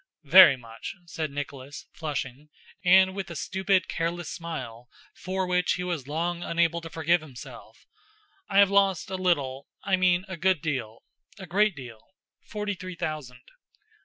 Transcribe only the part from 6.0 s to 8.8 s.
long unable to forgive himself, "I have